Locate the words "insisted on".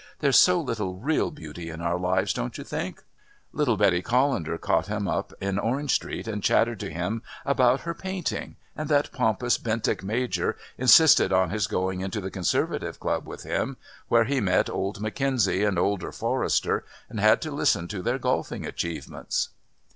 10.75-11.51